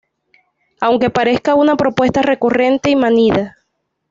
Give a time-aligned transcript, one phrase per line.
[0.79, 3.59] Aunque parezca una propuesta recurrente y manida